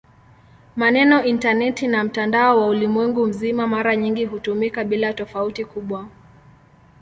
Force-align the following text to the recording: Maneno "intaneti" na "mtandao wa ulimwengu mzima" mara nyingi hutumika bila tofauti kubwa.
Maneno 0.75 1.23
"intaneti" 1.23 1.87
na 1.87 2.03
"mtandao 2.03 2.59
wa 2.59 2.67
ulimwengu 2.67 3.25
mzima" 3.27 3.67
mara 3.67 3.95
nyingi 3.95 4.25
hutumika 4.25 4.83
bila 4.83 5.13
tofauti 5.13 5.65
kubwa. 5.65 6.09